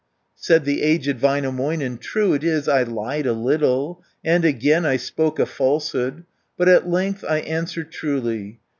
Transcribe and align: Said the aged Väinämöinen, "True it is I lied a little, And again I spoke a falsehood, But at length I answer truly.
Said 0.35 0.65
the 0.65 0.81
aged 0.81 1.19
Väinämöinen, 1.19 1.99
"True 1.99 2.33
it 2.33 2.43
is 2.43 2.67
I 2.67 2.81
lied 2.81 3.27
a 3.27 3.33
little, 3.33 4.01
And 4.25 4.43
again 4.43 4.83
I 4.83 4.97
spoke 4.97 5.37
a 5.37 5.45
falsehood, 5.45 6.23
But 6.57 6.67
at 6.69 6.89
length 6.89 7.23
I 7.23 7.41
answer 7.41 7.83
truly. 7.83 8.61